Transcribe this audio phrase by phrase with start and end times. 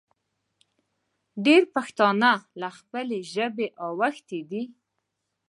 [1.45, 4.63] ډېر پښتانه له خپلې ژبې اوښتې دي